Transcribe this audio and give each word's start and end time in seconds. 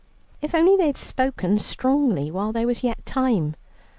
If 0.41 0.55
only 0.55 0.75
they 0.77 0.87
had 0.87 0.97
spoken 0.97 1.59
strongly 1.59 2.31
while 2.31 2.51
there 2.51 2.65
was 2.65 2.81
yet 2.81 3.05
time. 3.05 3.55